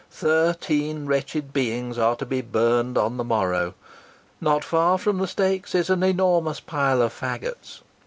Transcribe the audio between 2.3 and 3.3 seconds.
burned on the